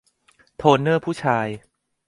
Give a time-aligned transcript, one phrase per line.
[0.57, 1.47] โทนเนอร์ผู้ชาย